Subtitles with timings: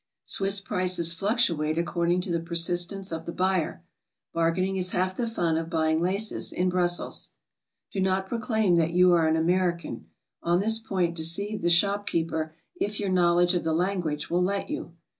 [0.25, 3.83] Swiss prices fluctuate according to 'the persistence of the buyer.
[4.33, 7.29] Bargaining is half the fun of buying laces in Brussels.
[7.93, 10.09] Do not proclaim that you are an American.
[10.41, 14.41] On this point deceive the shop keeper if your knowledge of the lan guage will
[14.41, 14.95] let you.